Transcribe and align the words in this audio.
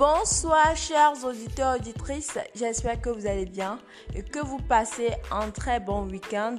Bonsoir 0.00 0.74
chers 0.76 1.22
auditeurs 1.26 1.76
auditrices, 1.76 2.38
j'espère 2.54 3.02
que 3.02 3.10
vous 3.10 3.26
allez 3.26 3.44
bien 3.44 3.78
et 4.14 4.22
que 4.22 4.38
vous 4.38 4.56
passez 4.56 5.10
un 5.30 5.50
très 5.50 5.78
bon 5.78 6.08
week-end. 6.08 6.56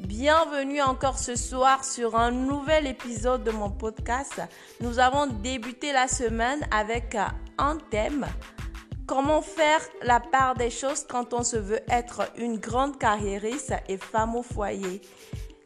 Bienvenue 0.00 0.82
encore 0.82 1.16
ce 1.16 1.36
soir 1.36 1.84
sur 1.84 2.16
un 2.16 2.32
nouvel 2.32 2.88
épisode 2.88 3.44
de 3.44 3.52
mon 3.52 3.70
podcast. 3.70 4.42
Nous 4.80 4.98
avons 4.98 5.28
débuté 5.28 5.92
la 5.92 6.08
semaine 6.08 6.66
avec 6.72 7.16
un 7.56 7.78
thème. 7.92 8.26
Comment 9.06 9.42
faire 9.42 9.80
la 10.02 10.18
part 10.18 10.54
des 10.56 10.70
choses 10.70 11.06
quand 11.08 11.34
on 11.34 11.44
se 11.44 11.58
veut 11.58 11.82
être 11.88 12.32
une 12.36 12.58
grande 12.58 12.98
carriériste 12.98 13.74
et 13.88 13.96
femme 13.96 14.34
au 14.34 14.42
foyer? 14.42 15.02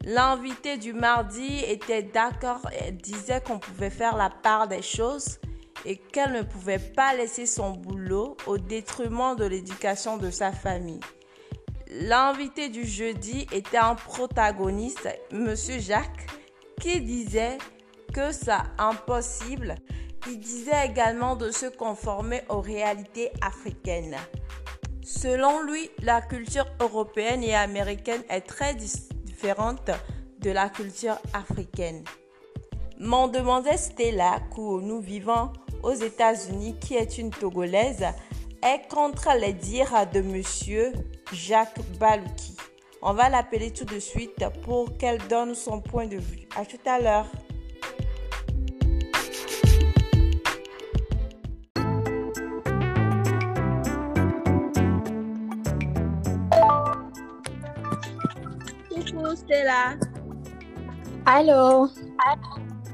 L'invité 0.05 0.77
du 0.77 0.93
mardi 0.93 1.63
était 1.65 2.03
d'accord 2.03 2.61
et 2.79 2.91
disait 2.91 3.41
qu'on 3.41 3.57
pouvait 3.57 3.89
faire 3.89 4.15
la 4.15 4.29
part 4.29 4.67
des 4.67 4.83
choses 4.83 5.39
et 5.87 5.95
qu'elle 5.95 6.33
ne 6.33 6.41
pouvait 6.41 6.79
pas 6.79 7.15
laisser 7.15 7.45
son 7.45 7.71
boulot 7.71 8.35
au 8.45 8.57
détriment 8.57 9.37
de 9.37 9.45
l'éducation 9.45 10.17
de 10.17 10.29
sa 10.29 10.51
famille. 10.51 10.99
L'invité 11.89 12.67
du 12.67 12.85
jeudi 12.85 13.47
était 13.53 13.77
un 13.77 13.95
protagoniste, 13.95 15.07
Monsieur 15.31 15.79
Jacques, 15.79 16.27
qui 16.81 16.99
disait 16.99 17.57
que 18.13 18.33
c'est 18.33 18.51
impossible. 18.77 19.75
Il 20.27 20.39
disait 20.39 20.87
également 20.87 21.37
de 21.37 21.51
se 21.51 21.67
conformer 21.67 22.41
aux 22.49 22.59
réalités 22.59 23.31
africaines. 23.41 24.17
Selon 25.03 25.61
lui, 25.61 25.89
la 26.03 26.21
culture 26.21 26.67
européenne 26.81 27.43
et 27.43 27.55
américaine 27.55 28.23
est 28.29 28.41
très 28.41 28.75
différente 28.75 29.89
de 30.39 30.51
la 30.51 30.67
culture 30.67 31.17
africaine. 31.33 32.03
M'en 32.99 33.29
demandait 33.29 33.77
Stella, 33.77 34.41
que 34.53 34.81
nous 34.81 34.99
vivons 34.99 35.53
aux 35.83 35.93
États-Unis, 35.93 36.75
qui 36.79 36.95
est 36.95 37.17
une 37.17 37.29
Togolaise, 37.29 38.05
est 38.63 38.87
contre 38.89 39.29
les 39.39 39.53
dires 39.53 40.07
de 40.13 40.21
monsieur 40.21 40.93
Jacques 41.31 41.79
Balouki. 41.99 42.55
On 43.01 43.13
va 43.13 43.29
l'appeler 43.29 43.71
tout 43.71 43.85
de 43.85 43.99
suite 43.99 44.43
pour 44.63 44.97
qu'elle 44.97 45.19
donne 45.27 45.53
son 45.53 45.81
point 45.81 46.07
de 46.07 46.17
vue. 46.17 46.47
À 46.55 46.65
tout 46.65 46.77
à 46.85 46.99
l'heure. 46.99 47.27
Coucou 58.89 59.35
Stella. 59.35 59.95
Allô. 61.25 61.87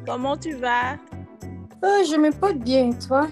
Comment 0.05 0.37
tu 0.37 0.53
vas? 0.55 0.97
Oh, 1.85 2.01
je 2.09 2.15
me 2.15 2.31
porte 2.31 2.59
bien, 2.59 2.91
toi? 2.93 3.27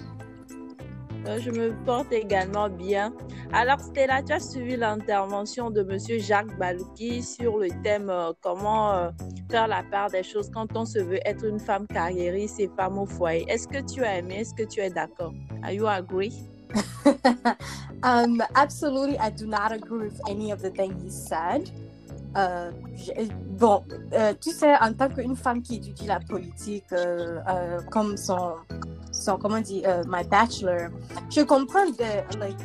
Euh, 1.26 1.40
je 1.40 1.52
me 1.52 1.74
porte 1.86 2.12
également 2.12 2.68
bien. 2.68 3.14
Alors 3.54 3.80
Stella, 3.80 4.22
tu 4.24 4.34
as 4.34 4.42
suivi 4.42 4.76
l'intervention 4.76 5.72
de 5.72 5.84
Monsieur 5.84 6.20
Jacques 6.20 6.58
Balouki 6.58 7.24
sur 7.24 7.60
le 7.60 7.70
thème 7.82 8.10
euh, 8.10 8.34
comment 8.42 8.92
euh, 8.92 9.10
faire 9.50 9.70
la 9.70 9.84
part 9.84 10.10
des 10.10 10.24
choses 10.24 10.50
quand 10.54 10.76
on 10.76 10.84
se 10.84 11.00
veut 11.00 11.20
être 11.26 11.46
une 11.46 11.62
femme 11.62 11.88
carriériste 11.88 12.60
et 12.60 12.70
femme 12.76 12.98
au 12.98 13.06
foyer. 13.06 13.46
Est-ce 13.48 13.70
que 13.70 13.80
tu 13.80 14.04
as 14.04 14.18
aimé? 14.18 14.42
Est-ce 14.42 14.54
que 14.54 14.64
tu 14.64 14.82
es 14.82 14.90
d'accord? 14.90 15.32
Are 15.64 15.72
you 15.72 15.88
agree? 15.88 16.34
um, 18.04 18.44
absolutely, 18.56 19.18
I 19.18 19.30
do 19.30 19.46
not 19.46 19.72
agree 19.72 20.10
with 20.10 20.20
any 20.30 20.52
of 20.52 20.62
the 20.62 20.72
things 20.72 21.02
he 21.02 21.10
said. 21.10 21.72
Euh, 22.38 22.72
bon, 23.60 23.84
euh, 24.14 24.34
tu 24.40 24.52
sais, 24.52 24.74
en 24.80 24.94
tant 24.94 25.10
qu'une 25.10 25.36
femme 25.36 25.62
qui 25.62 25.76
étudie 25.76 26.08
la 26.08 26.20
politique, 26.20 26.86
euh, 26.94 27.80
comme 27.90 28.16
son, 28.16 28.56
son, 29.12 29.38
comment 29.38 29.58
on 29.58 29.62
dit, 29.62 29.84
my 30.08 30.24
bachelor, 30.24 30.90
je 31.30 31.42
comprends 31.42 31.86
de, 31.86 32.40
like, 32.40 32.58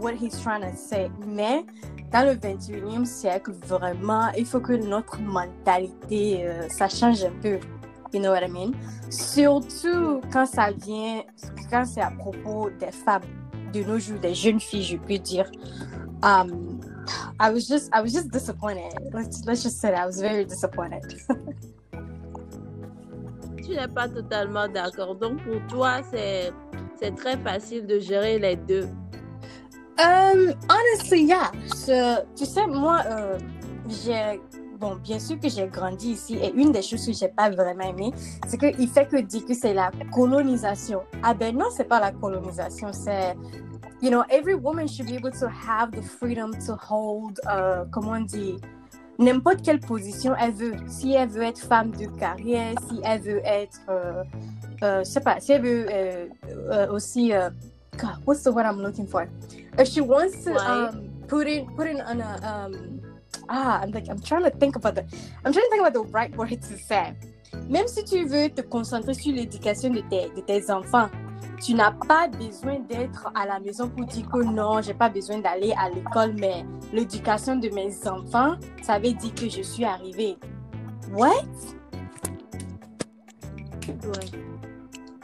what 0.00 0.12
he's 0.12 0.40
trying 0.40 0.62
to 0.62 0.76
say, 0.76 1.10
mais 1.26 1.64
dans 2.12 2.26
le 2.26 2.34
21e 2.34 3.04
siècle, 3.04 3.52
vraiment, 3.66 4.30
il 4.36 4.46
faut 4.46 4.60
que 4.60 4.72
notre 4.72 5.20
mentalité, 5.20 6.48
ça 6.68 6.88
change 6.88 7.22
un 7.24 7.32
peu. 7.40 7.58
You 8.12 8.20
know 8.20 8.30
what 8.30 8.44
I 8.44 8.48
mean? 8.48 8.72
Surtout 9.10 10.20
quand 10.32 10.46
ça 10.46 10.70
vient, 10.70 11.22
quand 11.68 11.84
c'est 11.84 12.00
à 12.00 12.12
propos 12.12 12.70
des 12.78 12.92
femmes 12.92 13.22
de 13.72 13.82
nos 13.82 13.98
jours, 13.98 14.20
des 14.20 14.34
jeunes 14.34 14.60
filles, 14.60 14.84
je 14.84 14.96
peux 14.96 15.18
dire. 15.18 15.50
Um, 16.22 16.73
I 17.40 17.50
was 17.50 17.66
just 17.66 17.90
I 17.92 18.00
was 18.00 18.12
just 18.12 18.30
disappointed. 18.30 18.92
Let's 19.12 19.44
let's 19.44 19.62
just 19.62 19.80
say 19.80 19.90
that 19.90 20.00
I 20.00 20.06
was 20.06 20.20
very 20.20 20.44
disappointed. 20.44 21.02
tu 23.64 23.70
n'es 23.70 23.88
pas 23.88 24.08
totalement 24.08 24.68
d'accord. 24.68 25.14
Donc 25.16 25.42
pour 25.42 25.60
toi, 25.68 26.00
c'est 26.10 26.52
c'est 27.00 27.14
très 27.14 27.36
facile 27.38 27.86
de 27.86 27.98
gérer 27.98 28.38
les 28.38 28.56
deux. 28.56 28.88
Um, 29.98 30.52
honestly, 30.68 31.24
yeah. 31.24 31.52
tu 32.36 32.44
sais, 32.44 32.66
moi, 32.66 33.02
euh, 33.06 33.38
j'ai 33.88 34.40
bon, 34.78 34.96
bien 34.96 35.18
sûr 35.18 35.38
que 35.38 35.48
j'ai 35.48 35.68
grandi 35.68 36.12
ici 36.12 36.36
et 36.36 36.52
une 36.52 36.72
des 36.72 36.82
choses 36.82 37.06
que 37.06 37.12
j'ai 37.12 37.28
pas 37.28 37.48
vraiment 37.48 37.84
aimé, 37.84 38.12
c'est 38.48 38.58
qu'il 38.58 38.88
fait 38.88 39.06
que 39.06 39.20
dire 39.20 39.44
que 39.46 39.54
c'est 39.54 39.72
la 39.72 39.90
colonisation. 40.12 41.02
Ah 41.22 41.32
ben 41.32 41.56
non, 41.56 41.66
c'est 41.70 41.84
pas 41.84 42.00
la 42.00 42.12
colonisation, 42.12 42.88
c'est 42.92 43.36
you 44.04 44.10
know, 44.10 44.22
every 44.28 44.54
woman 44.54 44.86
should 44.86 45.06
be 45.06 45.14
able 45.14 45.30
to 45.30 45.48
have 45.48 45.90
the 45.90 46.02
freedom 46.02 46.52
to 46.66 46.76
hold, 46.76 47.40
uh, 47.46 47.86
comment 47.90 48.12
on 48.12 48.26
dit, 48.26 48.60
n'importe 49.18 49.62
quelle 49.64 49.80
position 49.80 50.34
elle 50.38 50.52
veut. 50.52 50.76
Si 50.86 51.14
elle 51.14 51.30
veut 51.30 51.42
être 51.42 51.60
femme 51.60 51.90
de 51.92 52.04
carrière, 52.18 52.74
si 52.86 53.00
elle 53.02 53.20
veut 53.22 53.40
être, 53.46 53.80
euh, 53.88 54.22
euh, 54.82 54.98
je 54.98 55.04
sais 55.08 55.20
pas, 55.20 55.40
si 55.40 55.52
elle 55.52 55.62
veut 55.62 55.86
euh, 55.90 56.26
euh 56.70 56.92
aussi, 56.92 57.32
uh, 57.32 57.48
God, 57.96 58.18
what's 58.26 58.42
the 58.42 58.52
word 58.52 58.66
I'm 58.66 58.82
looking 58.82 59.06
for? 59.06 59.26
If 59.78 59.88
she 59.88 60.02
wants 60.02 60.44
to 60.44 60.54
um, 60.54 61.08
put 61.26 61.46
in, 61.46 61.64
put 61.74 61.86
in 61.86 62.02
on 62.02 62.20
a, 62.20 62.66
um, 62.66 63.00
ah, 63.48 63.80
I'm 63.82 63.90
like, 63.90 64.10
I'm 64.10 64.20
trying 64.20 64.42
to 64.42 64.50
think 64.50 64.76
about 64.76 64.96
the, 64.96 65.04
I'm 65.46 65.52
trying 65.54 65.64
to 65.64 65.70
think 65.70 65.80
about 65.80 65.94
the 65.94 66.04
right 66.12 66.36
word 66.36 66.60
to 66.60 66.76
say. 66.76 67.14
Même 67.70 67.86
si 67.86 68.04
tu 68.04 68.26
veux 68.26 68.50
te 68.50 68.60
concentrer 68.60 69.14
sur 69.14 69.32
l'éducation 69.32 69.88
de 69.88 70.00
tes, 70.10 70.28
de 70.36 70.42
tes 70.42 70.70
enfants, 70.70 71.08
tu 71.62 71.74
n'as 71.74 71.92
pas 71.92 72.28
besoin 72.28 72.80
d'être 72.80 73.30
à 73.34 73.46
la 73.46 73.60
maison 73.60 73.88
pour 73.88 74.04
dire 74.06 74.28
que 74.28 74.42
non, 74.42 74.80
j'ai 74.82 74.94
pas 74.94 75.08
besoin 75.08 75.38
d'aller 75.38 75.72
à 75.78 75.88
l'école, 75.90 76.34
mais 76.38 76.64
l'éducation 76.92 77.56
de 77.56 77.68
mes 77.70 77.92
enfants, 78.06 78.54
ça 78.82 78.98
veut 78.98 79.12
dire 79.12 79.34
que 79.34 79.48
je 79.48 79.62
suis 79.62 79.84
arrivée. 79.84 80.36
What? 81.12 81.44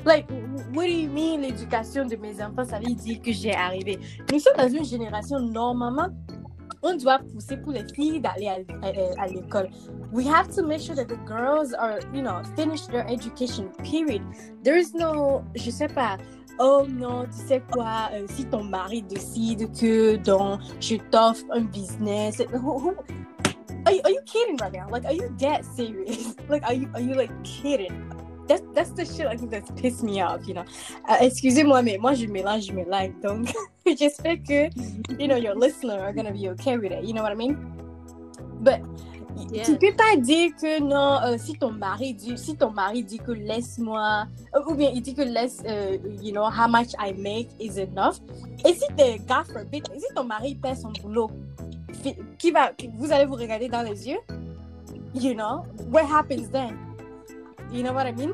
Like, 0.04 0.26
what 0.74 0.86
do 0.86 0.90
you 0.90 1.10
mean 1.10 1.42
l'éducation 1.42 2.06
de 2.06 2.16
mes 2.16 2.42
enfants, 2.42 2.64
ça 2.64 2.78
veut 2.78 2.94
dire 2.94 3.20
que 3.20 3.32
j'ai 3.32 3.54
arrivé? 3.54 3.98
Nous 4.32 4.38
sommes 4.38 4.56
dans 4.56 4.68
une 4.68 4.84
génération, 4.84 5.38
normalement, 5.40 6.08
on 6.82 6.96
doit 6.96 7.18
pousser 7.18 7.56
pour 7.56 7.72
les 7.72 7.84
filles 7.94 8.20
d'aller 8.20 8.48
euh, 8.48 9.14
à, 9.18 9.26
l'école. 9.26 9.68
We 10.12 10.26
have 10.26 10.48
to 10.56 10.62
make 10.62 10.80
sure 10.80 10.96
that 10.96 11.08
the 11.08 11.18
girls 11.26 11.72
are, 11.74 12.00
you 12.14 12.22
know, 12.22 12.42
finish 12.56 12.86
their 12.86 13.06
education, 13.08 13.70
period. 13.84 14.22
There 14.62 14.76
is 14.76 14.94
no, 14.94 15.44
je 15.54 15.70
sais 15.70 15.88
pas, 15.88 16.18
oh 16.58 16.86
non, 16.88 17.26
tu 17.26 17.46
sais 17.46 17.62
quoi, 17.70 18.10
euh, 18.12 18.26
si 18.28 18.44
ton 18.46 18.64
mari 18.64 19.02
décide 19.02 19.70
que 19.78 20.16
donc 20.16 20.60
je 20.80 20.96
t'offre 21.10 21.44
un 21.52 21.62
business, 21.62 22.40
who, 22.52 22.78
who, 22.78 22.94
are, 23.86 23.92
you, 23.92 24.00
are 24.04 24.10
you 24.10 24.20
kidding 24.26 24.56
right 24.56 24.72
now? 24.72 24.88
Like, 24.90 25.04
are 25.04 25.12
you 25.12 25.34
that 25.40 25.64
serious? 25.64 26.34
like, 26.48 26.64
are 26.64 26.74
you, 26.74 26.88
are 26.94 27.00
you 27.00 27.14
like 27.14 27.30
kidding? 27.44 28.09
That's, 28.50 28.64
that's 28.74 28.90
the 28.90 29.04
shit 29.04 29.28
I 29.28 29.36
think 29.36 29.52
that's 29.52 29.70
pissed 29.80 30.02
me 30.02 30.20
off, 30.20 30.48
you 30.48 30.54
know. 30.54 30.64
Uh, 31.08 31.18
excusez-moi, 31.20 31.82
mais 31.82 31.98
moi 31.98 32.14
je 32.14 32.26
mélange 32.26 32.72
mes 32.72 32.84
lives, 32.84 33.14
donc 33.22 33.54
j'espère 33.86 34.42
que, 34.42 34.68
you 35.20 35.28
know, 35.28 35.36
your 35.36 35.54
listener 35.54 36.00
are 36.00 36.12
gonna 36.12 36.32
be 36.32 36.48
okay 36.48 36.76
with 36.76 36.90
it. 36.90 37.04
You 37.04 37.14
know 37.14 37.22
what 37.22 37.30
I 37.30 37.36
mean? 37.36 37.56
But 38.60 38.80
yeah. 39.52 39.62
tu 39.62 39.76
peux 39.76 39.94
pas 39.94 40.16
dire 40.16 40.50
que 40.60 40.80
non, 40.80 41.20
euh, 41.22 41.38
si 41.38 41.54
ton 41.54 41.70
mari 41.70 42.12
dit, 42.12 42.36
si 42.36 42.56
ton 42.56 42.72
mari 42.72 43.04
dit 43.04 43.20
que 43.20 43.30
laisse-moi, 43.30 44.26
euh, 44.56 44.60
ou 44.66 44.74
bien 44.74 44.90
il 44.92 45.00
dit 45.00 45.14
que 45.14 45.22
laisse, 45.22 45.62
euh, 45.68 45.96
you 46.20 46.32
know, 46.32 46.42
how 46.42 46.66
much 46.66 46.88
I 46.98 47.12
make 47.16 47.50
is 47.60 47.78
enough. 47.78 48.18
Et 48.66 48.74
si 48.74 48.84
t'es, 48.96 49.20
God 49.28 49.46
forbid, 49.46 49.86
si 49.96 50.12
ton 50.12 50.24
mari 50.24 50.56
perd 50.56 50.76
son 50.76 50.90
boulot, 51.04 51.30
qui 52.36 52.50
va, 52.50 52.72
vous 52.96 53.12
allez 53.12 53.26
vous 53.26 53.36
regarder 53.36 53.68
dans 53.68 53.82
les 53.82 54.08
yeux, 54.08 54.18
you 55.14 55.34
know, 55.34 55.62
what 55.92 56.02
happens 56.02 56.50
then? 56.50 56.89
You 57.72 57.82
know 57.82 57.92
what 57.92 58.06
I 58.06 58.12
mean? 58.12 58.32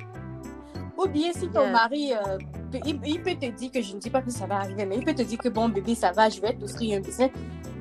Ou 0.98 1.06
bien 1.06 1.32
si 1.32 1.48
ton 1.48 1.70
mari, 1.70 2.14
euh, 2.14 2.38
il, 2.86 2.98
peut 3.22 3.34
te 3.34 3.50
dire 3.50 3.70
que 3.70 3.82
je 3.82 3.94
ne 3.94 4.00
dis 4.00 4.08
pas 4.08 4.22
que 4.22 4.30
ça 4.30 4.46
va 4.46 4.60
arriver, 4.60 4.86
mais 4.86 4.96
il 4.96 5.04
peut 5.04 5.14
te 5.14 5.22
dire 5.22 5.38
que 5.38 5.50
bon 5.50 5.68
bébé, 5.68 5.94
ça 5.94 6.10
va, 6.10 6.30
je 6.30 6.40
vais 6.40 6.54
t'offrir 6.54 6.98
un 6.98 7.00
business. 7.00 7.30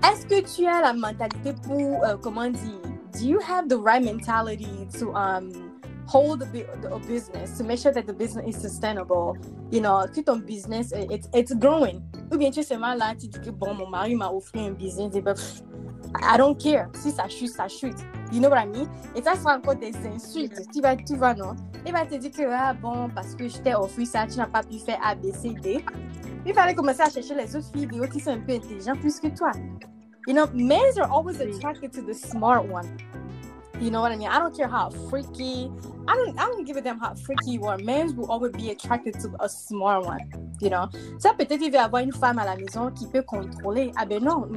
Est-ce 0.03 0.25
que 0.25 0.41
tu 0.41 0.67
as 0.67 0.81
la 0.81 0.93
mentalité 0.93 1.53
pour, 1.63 2.03
euh, 2.03 2.17
comment 2.21 2.49
dire, 2.49 2.81
do 3.13 3.25
you 3.25 3.39
have 3.39 3.69
the 3.69 3.77
right 3.77 4.03
mentality 4.03 4.85
to 4.99 5.13
um, 5.15 5.49
hold 6.07 6.43
a, 6.43 6.99
business, 7.07 7.57
to 7.57 7.63
make 7.63 7.79
sure 7.79 7.93
that 7.93 8.05
the 8.05 8.13
business 8.13 8.45
is 8.47 8.61
sustainable, 8.61 9.37
you 9.71 9.79
know, 9.79 10.05
que 10.13 10.21
ton 10.21 10.41
business, 10.41 10.91
it's, 10.91 11.29
it's 11.33 11.53
growing. 11.53 12.01
Ou 12.31 12.37
bien 12.37 12.51
tu 12.51 12.59
es 12.59 12.63
seulement 12.63 12.95
là, 12.95 13.15
tu 13.17 13.27
dis 13.27 13.39
que 13.39 13.49
bon, 13.49 13.73
mon 13.73 13.87
mari 13.87 14.15
m'a 14.15 14.29
offert 14.29 14.65
un 14.65 14.71
business, 14.71 15.15
et 15.15 15.21
ben, 15.21 15.35
I 16.21 16.37
don't 16.37 16.57
care. 16.57 16.87
Si 16.95 17.11
ça 17.11 17.27
chute, 17.27 17.49
ça 17.49 17.67
chute. 17.67 17.97
You 18.31 18.39
know 18.39 18.49
what 18.49 18.59
I 18.59 18.65
mean? 18.65 18.87
Et 19.15 19.21
ça 19.21 19.35
sera 19.35 19.57
encore 19.57 19.75
des 19.75 19.93
insultes. 20.07 20.61
Tu 20.73 20.81
vas, 20.81 20.95
tu 20.95 21.15
vas, 21.15 21.33
non? 21.33 21.55
Il 21.85 21.93
va 21.93 22.05
te 22.05 22.15
dire 22.15 22.31
que, 22.31 22.49
ah 22.51 22.73
bon, 22.73 23.09
parce 23.13 23.35
que 23.35 23.47
je 23.47 23.57
t'ai 23.59 23.75
offert 23.75 24.07
ça, 24.07 24.25
tu 24.27 24.37
n'as 24.37 24.47
pas 24.47 24.63
pu 24.63 24.79
faire 24.79 24.99
A, 25.03 25.15
il 26.47 26.53
fallait 26.53 26.75
commencer 26.75 27.01
à 27.01 27.09
chercher 27.09 27.33
les 27.33 27.55
autres 27.55 27.71
filles 27.73 27.89
qui 28.11 28.19
sont 28.19 28.31
un 28.31 28.39
peu 28.39 28.53
intelligentes 28.53 28.99
plus 28.99 29.19
que 29.19 29.27
toi. 29.27 29.51
You 30.27 30.33
know, 30.33 30.45
men 30.53 30.79
are 30.99 31.11
always 31.11 31.39
attracted 31.39 31.91
to 31.93 32.01
the 32.01 32.13
smart 32.13 32.67
one. 32.67 32.85
You 33.81 33.91
know 33.91 34.01
what 34.01 34.11
I 34.11 34.15
mean? 34.15 34.29
I 34.29 34.39
don't 34.39 34.55
care 34.55 34.67
how 34.67 34.89
freaky. 35.09 35.71
I 36.07 36.15
don't. 36.15 36.39
I 36.39 36.45
don't 36.45 36.65
give 36.65 36.77
a 36.77 36.81
damn 36.81 36.99
how 36.99 37.13
freaky 37.13 37.51
you 37.51 37.65
are. 37.65 37.77
Men 37.77 38.15
will 38.15 38.31
always 38.31 38.53
be 38.53 38.71
attracted 38.71 39.19
to 39.21 39.31
a 39.39 39.49
smart 39.49 40.05
one. 40.05 40.19
You 40.61 40.69
know. 40.69 40.87
Ça 41.19 41.33
peut-être 41.33 41.61
il 41.61 41.71
va 41.71 41.83
avoir 41.83 42.01
une 42.01 42.13
femme 42.13 42.39
à 42.39 42.45
la 42.45 42.55
maison 42.55 42.91
qui 42.91 43.07
peut 43.07 43.23
contrôler. 43.23 43.91
Ah 43.97 44.05
ben 44.05 44.23
non, 44.23 44.47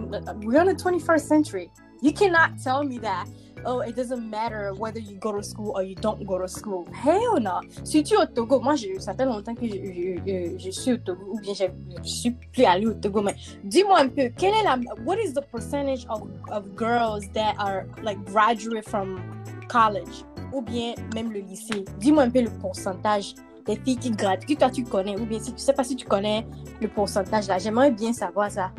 we're 0.43 0.61
in 0.61 0.67
the 0.67 0.75
21st 0.75 1.21
century. 1.21 1.71
You 2.01 2.13
cannot 2.13 2.63
tell 2.63 2.85
me 2.85 2.99
that 3.01 3.27
oh, 3.65 3.81
it 3.81 3.97
doesn't 3.97 4.29
matter 4.29 4.73
whether 4.75 4.99
you 4.99 5.17
go 5.17 5.33
to 5.33 5.43
school 5.43 5.73
or 5.77 5.83
you 5.83 5.95
don't 5.95 6.25
go 6.27 6.39
to 6.39 6.49
school. 6.49 6.87
Hell 6.93 7.41
no. 7.41 7.61
Si 7.85 8.03
tu 8.03 8.15
es 8.15 8.19
au 8.19 8.27
Togo, 8.27 8.61
moi, 8.61 8.77
je, 8.77 8.99
ça 8.99 9.15
fait 9.15 9.25
longtemps 9.25 9.55
que 9.55 9.67
je, 9.67 10.71
suis 10.71 10.93
au 10.93 10.97
Togo, 10.99 11.33
ou 11.33 11.41
bien 11.41 11.55
je, 11.55 11.65
je 12.03 12.09
suis 12.09 12.31
plus 12.31 12.65
allée 12.65 12.87
au 12.87 12.95
Togo, 12.95 13.23
mais 13.23 13.35
dis-moi 13.65 14.01
un 14.01 14.09
peu, 14.09 14.31
quelle 14.37 14.55
est 14.55 14.63
la, 14.63 14.79
what 15.05 15.17
is 15.17 15.33
the 15.33 15.43
percentage 15.53 16.07
of, 16.09 16.23
of 16.51 16.65
girls 16.77 17.29
that 17.35 17.55
are 17.59 17.85
like 18.03 18.19
graduate 18.25 18.89
from 18.89 19.21
college, 19.69 20.25
ou 20.53 20.63
bien 20.63 20.95
même 21.15 21.33
le 21.33 21.41
lycée? 21.41 21.85
Dis-moi 21.99 22.25
un 22.25 22.31
peu 22.31 22.43
le 22.43 22.51
pourcentage 22.51 23.35
des 23.67 23.77
filles 23.77 23.99
qui 23.99 24.11
graduent, 24.11 24.47
que 24.47 24.55
toi 24.55 24.71
tu 24.71 24.85
connais, 24.85 25.19
ou 25.19 25.27
bien 25.27 25.39
si 25.41 25.53
tu 25.53 25.59
sais 25.59 25.73
pas 25.73 25.85
si 25.85 25.95
tu 25.97 26.07
connais 26.07 26.47
le 26.81 26.89
pourcentage 26.89 27.49
là. 27.49 27.59
J'aimerais 27.59 27.91
bien 27.91 28.13
savoir 28.13 28.51
ça. 28.51 28.71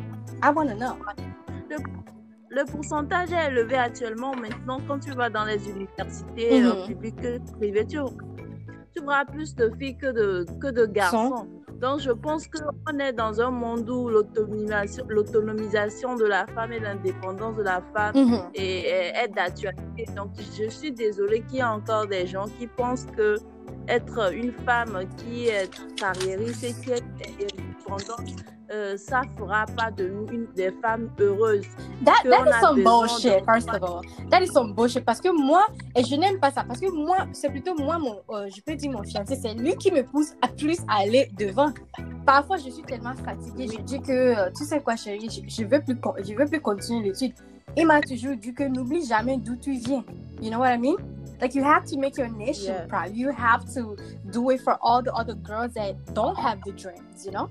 I 0.41 0.51
wanna 0.55 0.73
know. 0.73 0.95
Le 2.51 2.65
pourcentage 2.65 3.31
est 3.31 3.47
élevé 3.47 3.75
actuellement. 3.75 4.35
Maintenant, 4.35 4.79
quand 4.87 4.99
tu 4.99 5.11
vas 5.11 5.29
dans 5.29 5.45
les 5.45 5.69
universités 5.69 6.63
euh, 6.63 6.73
mhm. 6.73 6.87
publiques 6.87 7.17
que 7.17 7.37
privées, 7.57 7.85
tu, 7.85 7.99
tu 8.95 9.01
verras 9.01 9.25
plus 9.25 9.55
de 9.55 9.71
filles 9.77 9.97
que 9.97 10.11
de, 10.11 10.45
que 10.59 10.71
de 10.71 10.85
garçons. 10.85 11.47
Donc, 11.79 12.01
je 12.01 12.11
pense 12.11 12.47
qu'on 12.47 12.99
est 12.99 13.13
dans 13.13 13.39
un 13.39 13.51
monde 13.51 13.89
où 13.89 14.09
l'autonomisation 14.09 16.15
de 16.15 16.25
la 16.25 16.45
femme 16.47 16.73
et 16.73 16.79
l'indépendance 16.79 17.55
de 17.55 17.63
la 17.63 17.81
femme 17.95 18.15
mhm. 18.15 18.49
est, 18.55 19.13
est, 19.15 19.27
d'actualité. 19.33 20.05
Donc, 20.15 20.31
je 20.57 20.69
suis 20.69 20.91
désolée 20.91 21.41
qu'il 21.43 21.57
y 21.57 21.59
ait 21.59 21.63
encore 21.63 22.07
des 22.07 22.27
gens 22.27 22.45
qui 22.57 22.67
pensent 22.67 23.05
que 23.15 23.37
être 23.87 24.33
une 24.33 24.51
femme 24.65 24.99
qui 25.17 25.47
est 25.47 25.69
carriériste 25.95 26.63
et 26.63 26.73
qui 26.73 26.91
est 26.91 27.03
euh, 28.71 28.97
ça 28.97 29.23
fera 29.35 29.65
pas 29.65 29.89
de 29.89 30.07
nous 30.07 30.27
une 30.31 30.45
des 30.55 30.71
femmes 30.81 31.09
heureuses. 31.19 31.65
That, 32.05 32.29
that 32.29 32.47
is 32.47 32.61
some 32.61 32.83
bullshit, 32.83 33.43
first 33.43 33.67
of 33.69 33.81
all. 33.81 34.03
That 34.29 34.43
is 34.43 34.51
some 34.51 34.73
bullshit. 34.73 35.03
Parce 35.05 35.19
que 35.19 35.29
moi, 35.29 35.65
et 35.95 36.03
je 36.03 36.15
n'aime 36.15 36.39
pas 36.39 36.51
ça. 36.51 36.63
Parce 36.63 36.79
que 36.79 36.91
moi, 36.91 37.25
c'est 37.33 37.49
plutôt 37.49 37.73
moi, 37.75 37.97
mon, 37.97 38.19
euh, 38.29 38.47
je 38.55 38.61
peux 38.61 38.75
dire 38.75 38.91
mon 38.91 39.03
fiancé, 39.03 39.35
c'est 39.35 39.55
lui 39.55 39.75
qui 39.75 39.91
me 39.91 40.03
pousse 40.03 40.33
à 40.41 40.47
plus 40.47 40.77
aller 40.87 41.31
devant. 41.37 41.71
Parfois, 42.25 42.57
je 42.57 42.69
suis 42.69 42.83
tellement 42.83 43.15
fatiguée. 43.15 43.67
Je 43.73 43.81
dis 43.81 43.99
que, 44.01 44.11
euh, 44.11 44.51
tu 44.55 44.63
sais 44.65 44.79
quoi, 44.81 44.95
chérie, 44.95 45.29
je, 45.29 45.63
ne 45.63 45.67
veux 45.67 45.81
plus, 45.81 45.97
je 46.27 46.35
veux 46.35 46.45
plus 46.45 46.61
continuer 46.61 47.09
l'étude. 47.09 47.33
Il 47.75 47.87
m'a 47.87 48.01
toujours 48.01 48.35
dit 48.35 48.53
que 48.53 48.63
n'oublie 48.63 49.05
jamais 49.05 49.37
d'où 49.37 49.55
tu 49.55 49.73
viens. 49.73 50.03
You 50.41 50.51
know 50.51 50.59
what 50.59 50.73
I 50.73 50.77
mean? 50.77 50.97
Like 51.41 51.55
you 51.55 51.63
have 51.63 51.85
to 51.85 51.97
make 51.97 52.17
your 52.17 52.27
nation 52.27 52.73
yeah. 52.73 52.87
proud. 52.87 53.15
You 53.15 53.31
have 53.31 53.65
to 53.73 53.95
do 54.31 54.51
it 54.51 54.61
for 54.61 54.77
all 54.81 55.01
the 55.01 55.13
other 55.13 55.35
girls 55.35 55.73
that 55.73 55.95
don't 56.13 56.37
have 56.37 56.59
the 56.65 56.71
dreams, 56.73 57.25
you 57.25 57.31
know? 57.31 57.49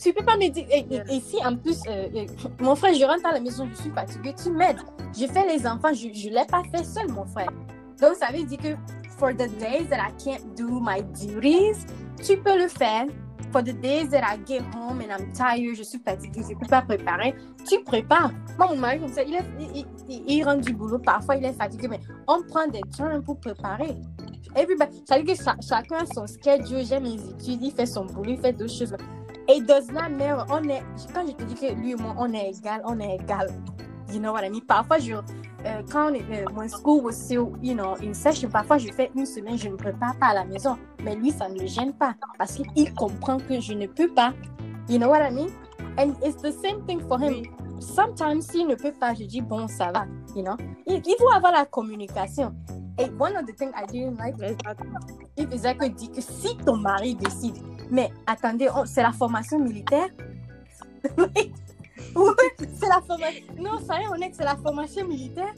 Tu 0.00 0.12
peux 0.12 0.24
pas 0.24 0.36
me 0.36 0.48
dire. 0.48 0.66
Et, 0.70 1.20
si 1.20 1.44
en 1.44 1.56
plus, 1.56 1.80
euh, 1.88 2.26
mon 2.60 2.74
frère, 2.74 2.94
je 2.94 3.04
rentre 3.04 3.26
à 3.26 3.32
la 3.32 3.40
maison, 3.40 3.68
je 3.70 3.82
suis 3.82 3.90
fatiguée, 3.90 4.34
tu 4.42 4.50
m'aides. 4.50 4.78
Je 5.18 5.26
fais 5.26 5.46
les 5.46 5.66
enfants, 5.66 5.92
je 5.92 6.06
ne 6.06 6.34
l'ai 6.34 6.46
pas 6.46 6.62
fait 6.74 6.84
seul, 6.84 7.08
mon 7.08 7.26
frère. 7.26 7.50
Donc, 8.00 8.14
ça 8.14 8.28
veut 8.32 8.44
dire 8.44 8.58
que 8.58 8.76
for 9.18 9.32
the 9.32 9.48
days 9.58 9.86
that 9.90 9.98
I 9.98 10.12
can't 10.18 10.56
do 10.56 10.80
my 10.80 11.02
duties, 11.02 11.86
tu 12.24 12.36
peux 12.38 12.56
le 12.56 12.68
faire. 12.68 13.06
For 13.52 13.62
the 13.62 13.72
days 13.72 14.10
that 14.10 14.22
I 14.22 14.38
get 14.46 14.62
home 14.74 15.00
and 15.00 15.10
I'm 15.10 15.32
tired, 15.32 15.74
je 15.76 15.82
suis 15.82 15.98
fatiguée, 15.98 16.42
je 16.48 16.54
ne 16.54 16.60
peux 16.60 16.68
pas 16.68 16.82
préparer, 16.82 17.34
tu 17.68 17.82
prépares. 17.82 18.30
Moi, 18.56 18.68
mon 18.68 18.76
mari, 18.76 19.00
comme 19.00 19.12
ça, 19.12 19.24
il, 19.24 19.34
est, 19.34 19.86
il, 20.08 20.44
rentre 20.44 20.60
du 20.60 20.72
boulot, 20.72 21.00
parfois 21.00 21.34
il 21.34 21.44
est 21.44 21.52
fatigué, 21.52 21.88
mais 21.88 21.98
on 22.28 22.42
prend 22.44 22.68
des 22.68 22.80
temps 22.96 23.20
pour 23.22 23.40
préparer. 23.40 23.96
Everybody, 24.54 25.02
ça 25.04 25.18
veut 25.18 25.24
dire 25.24 25.36
que 25.36 25.42
chacun 25.66 25.96
a 25.96 26.06
son 26.06 26.28
schedule, 26.28 26.84
j'aime 26.84 27.02
mes 27.02 27.14
études, 27.14 27.60
il 27.60 27.72
fait 27.72 27.86
son 27.86 28.04
boulot, 28.04 28.30
il 28.30 28.38
fait 28.38 28.52
d'autres 28.52 28.72
choses. 28.72 28.94
Et 29.50 29.60
does 29.60 29.90
not 29.90 30.10
matter. 30.10 30.44
On 30.48 30.62
est, 30.68 30.82
quand 31.12 31.26
je 31.26 31.32
te 31.32 31.42
dis 31.42 31.54
que 31.54 31.74
lui 31.74 31.90
et 31.92 31.96
moi, 31.96 32.14
on 32.16 32.32
est 32.32 32.50
égal, 32.50 32.82
on 32.84 33.00
est 33.00 33.16
égal. 33.16 33.48
You 34.12 34.20
know 34.20 34.32
what 34.32 34.44
I 34.44 34.50
mean? 34.50 34.60
Parfois, 34.60 34.98
je, 34.98 35.14
euh, 35.14 35.82
quand 35.90 36.12
euh, 36.12 36.44
mon 36.54 36.68
school 36.68 37.04
was 37.04 37.12
still, 37.12 37.52
you 37.60 37.74
know, 37.74 37.96
in 38.00 38.14
session, 38.14 38.48
parfois, 38.48 38.78
je 38.78 38.92
fais 38.92 39.10
une 39.16 39.26
semaine, 39.26 39.58
je 39.58 39.68
ne 39.68 39.74
prépare 39.74 40.16
pas 40.18 40.28
à 40.28 40.34
la 40.34 40.44
maison. 40.44 40.76
Mais 41.02 41.16
lui, 41.16 41.32
ça 41.32 41.48
ne 41.48 41.58
le 41.58 41.66
gêne 41.66 41.92
pas 41.92 42.14
parce 42.38 42.54
qu'il 42.54 42.94
comprend 42.94 43.38
que 43.38 43.60
je 43.60 43.72
ne 43.72 43.86
peux 43.86 44.08
pas. 44.08 44.32
You 44.88 44.98
know 44.98 45.08
what 45.08 45.20
I 45.20 45.32
mean? 45.32 45.48
And 45.98 46.14
it's 46.24 46.40
the 46.40 46.52
same 46.52 46.84
thing 46.86 47.00
for 47.08 47.20
him. 47.20 47.42
Sometimes, 47.80 48.42
s'il 48.42 48.68
ne 48.68 48.76
peut 48.76 48.92
pas, 48.92 49.14
je 49.14 49.24
dis, 49.24 49.40
bon, 49.40 49.66
ça 49.66 49.90
va. 49.90 50.06
You 50.36 50.44
know? 50.44 50.56
Il, 50.86 51.02
il 51.04 51.16
faut 51.18 51.30
avoir 51.30 51.52
la 51.52 51.64
communication. 51.64 52.54
Et 53.00 53.10
one 53.18 53.34
of 53.36 53.46
the 53.46 53.52
things 53.56 53.72
I 53.74 53.86
didn't 53.86 54.18
like, 54.18 54.36
dit 55.96 56.10
que 56.10 56.20
si 56.20 56.56
ton 56.58 56.76
mari 56.76 57.14
décide 57.14 57.56
mais 57.90 58.10
attendez, 58.26 58.68
c'est 58.86 59.02
la 59.02 59.12
formation 59.12 59.58
militaire? 59.58 60.08
Oui, 62.16 62.32
c'est 62.74 62.88
la 62.88 63.00
formation. 63.06 63.44
Non, 63.58 63.78
ça 63.86 64.00
y 64.00 64.04
est, 64.04 64.08
on 64.08 64.14
est 64.14 64.32
c'est 64.32 64.44
la 64.44 64.56
formation 64.56 65.06
militaire. 65.06 65.52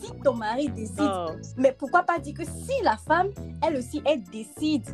Si 0.00 0.12
ton 0.22 0.34
mari 0.34 0.68
décide, 0.68 1.00
oh. 1.00 1.30
mais 1.56 1.72
pourquoi 1.72 2.02
pas 2.02 2.18
dire 2.18 2.34
que 2.34 2.44
si 2.44 2.82
la 2.82 2.96
femme, 2.96 3.28
elle 3.62 3.76
aussi, 3.76 4.02
elle 4.04 4.22
décide, 4.24 4.84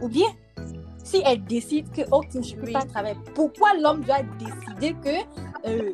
ou 0.00 0.08
bien 0.08 0.28
si 1.02 1.22
elle 1.24 1.42
décide 1.44 1.90
que, 1.90 2.02
ok, 2.10 2.28
je 2.32 2.54
ne 2.54 2.60
peux 2.60 2.72
pas 2.72 2.84
travailler, 2.84 3.16
pourquoi 3.34 3.74
l'homme 3.80 4.04
doit 4.04 4.22
décider 4.38 4.94
que 5.02 5.68
euh, 5.68 5.92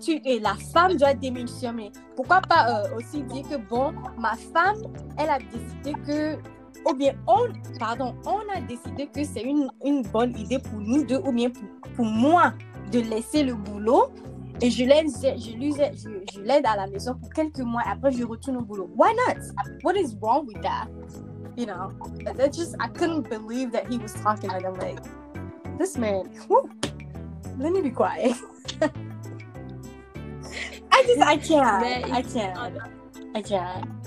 tu, 0.00 0.20
et 0.24 0.40
la 0.40 0.54
femme 0.72 0.96
doit 0.96 1.14
démissionner? 1.14 1.92
Pourquoi 2.16 2.40
pas 2.40 2.84
euh, 2.86 2.96
aussi 2.96 3.22
dire 3.22 3.48
que, 3.48 3.56
bon, 3.56 3.94
ma 4.18 4.34
femme, 4.34 4.82
elle 5.16 5.30
a 5.30 5.38
décidé 5.38 5.92
que 6.06 6.36
ou 6.84 6.94
bien 6.94 7.14
on, 7.26 7.48
pardon, 7.78 8.14
on 8.24 8.40
a 8.54 8.60
décidé 8.60 9.06
que 9.06 9.24
c'est 9.24 9.42
une, 9.42 9.70
une, 9.84 10.02
bonne 10.02 10.36
idée 10.36 10.58
pour 10.58 10.78
nous 10.78 11.04
deux, 11.04 11.20
ou 11.24 11.32
bien 11.32 11.50
pour, 11.50 11.62
pour 11.94 12.04
moi 12.04 12.52
de 12.92 13.00
laisser 13.00 13.42
le 13.42 13.54
boulot 13.54 14.10
et 14.62 14.70
je 14.70 14.84
l'aide, 14.84 15.08
je, 15.08 15.36
je, 15.38 16.32
je 16.32 16.40
l'aide 16.40 16.64
à 16.64 16.76
la 16.76 16.86
maison 16.86 17.14
pour 17.14 17.30
quelques 17.30 17.60
mois. 17.60 17.82
Après, 17.84 18.10
je 18.10 18.24
retourne 18.24 18.56
au 18.56 18.62
boulot. 18.62 18.90
Why 18.96 19.12
not? 19.12 19.36
What 19.82 19.96
is 19.96 20.16
wrong 20.20 20.46
with 20.46 20.62
that? 20.62 20.88
You 21.56 21.66
know, 21.66 21.92
that 22.24 22.52
just 22.52 22.74
I 22.80 22.88
couldn't 22.88 23.28
believe 23.28 23.72
that 23.72 23.86
he 23.90 23.98
was 23.98 24.14
talking 24.14 24.50
like 24.50 24.64
I'm 24.64 24.74
like, 24.74 24.98
this 25.78 25.98
man. 25.98 26.24
Let 27.58 27.72
me 27.72 27.82
be 27.82 27.90
quiet. 27.90 28.34
I 30.92 31.02
just 31.06 31.20
I 31.20 31.36
can't. 31.36 32.12
I 32.12 32.22
can't. 32.22 32.78
I 33.34 33.42
can't 33.42 34.05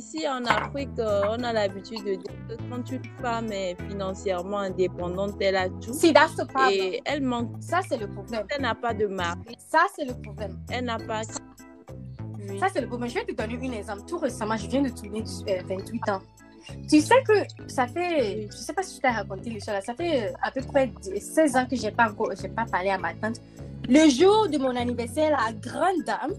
ici 0.00 0.26
en 0.26 0.44
Afrique, 0.46 0.98
euh, 0.98 1.22
on 1.28 1.44
a 1.44 1.52
l'habitude 1.52 2.02
de 2.04 2.14
dire 2.14 2.36
que 2.48 2.54
quand 2.70 2.90
une 2.90 3.02
femme 3.20 3.52
est 3.52 3.76
financièrement 3.88 4.60
indépendante, 4.60 5.34
elle 5.40 5.56
a 5.56 5.68
tout. 5.68 5.92
Si, 5.92 6.12
that's 6.12 6.34
the 6.36 6.46
problem. 6.46 6.72
Et 6.72 7.02
elle 7.04 7.22
manque. 7.22 7.50
Ça, 7.60 7.80
c'est 7.86 7.98
le 7.98 8.08
problème. 8.08 8.44
Elle 8.48 8.62
n'a 8.62 8.74
pas 8.74 8.94
de 8.94 9.06
mari. 9.06 9.56
Ça, 9.58 9.86
c'est 9.94 10.06
le 10.06 10.14
problème. 10.14 10.58
Elle 10.70 10.86
n'a 10.86 10.98
pas. 10.98 11.22
Ça, 11.24 12.66
c'est 12.72 12.80
le 12.80 12.88
problème. 12.88 13.10
Je 13.10 13.14
vais 13.14 13.24
te 13.26 13.32
donner 13.32 13.68
un 13.68 13.78
exemple. 13.78 14.02
Tout 14.08 14.18
récemment, 14.18 14.56
je 14.56 14.66
viens 14.66 14.82
de 14.82 14.88
tourner 14.88 15.22
28 15.68 16.08
ans. 16.08 16.22
Tu 16.88 17.00
sais 17.00 17.22
que 17.26 17.68
ça 17.68 17.86
fait, 17.86 18.48
je 18.50 18.56
sais 18.56 18.72
pas 18.72 18.82
si 18.82 18.96
je 18.96 19.00
t'ai 19.00 19.08
raconté 19.08 19.50
l'histoire, 19.50 19.82
ça 19.82 19.94
fait 19.94 20.28
euh, 20.28 20.32
à 20.42 20.50
peu 20.50 20.60
près 20.60 20.92
16 21.18 21.56
ans 21.56 21.66
que 21.68 21.74
j'ai 21.74 21.90
pas 21.90 22.10
encore, 22.10 22.30
j'ai 22.40 22.50
pas 22.50 22.66
parlé 22.66 22.90
à 22.90 22.98
ma 22.98 23.14
tante. 23.14 23.40
Le 23.88 24.08
jour 24.10 24.46
de 24.46 24.58
mon 24.58 24.76
anniversaire, 24.76 25.30
la 25.30 25.52
grande 25.52 26.04
dame, 26.04 26.34